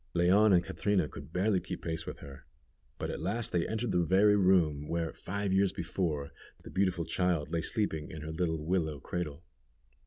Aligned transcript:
Leon 0.15 0.51
and 0.51 0.63
Catrina 0.63 1.07
could 1.07 1.31
barely 1.31 1.59
keep 1.59 1.83
pace 1.83 2.07
with 2.07 2.17
her, 2.21 2.47
but 2.97 3.11
at 3.11 3.21
last 3.21 3.51
they 3.51 3.67
entered 3.67 3.91
the 3.91 3.99
very 4.03 4.35
room, 4.35 4.87
where, 4.87 5.13
five 5.13 5.53
years 5.53 5.71
before, 5.71 6.31
the 6.63 6.71
beautiful 6.71 7.05
child 7.05 7.51
lay 7.51 7.61
sleeping 7.61 8.09
in 8.09 8.23
her 8.23 8.31
little 8.31 8.57
willow 8.65 8.99
cradle. 8.99 9.43